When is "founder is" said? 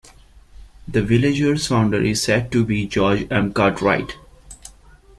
1.67-2.23